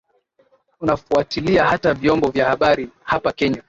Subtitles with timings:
[0.81, 3.59] unafwatilia hata viombo vya habari hapa kenya